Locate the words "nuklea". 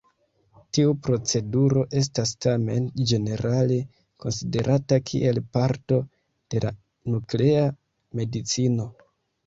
7.15-7.65